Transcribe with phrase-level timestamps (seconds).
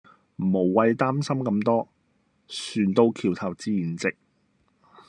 [0.35, 1.87] 無謂擔心咁多
[2.47, 4.17] 船到橋頭自然直